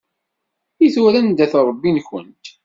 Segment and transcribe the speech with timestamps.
[0.85, 2.45] I tura anda-t Ṛebbi-nkent?